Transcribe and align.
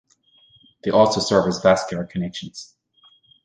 They 0.83 0.89
also 0.89 1.19
serve 1.21 1.47
as 1.47 1.61
vascular 1.61 2.05
connections. 2.07 2.75